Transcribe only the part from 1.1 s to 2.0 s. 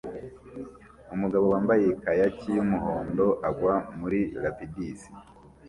Umugabo wambaye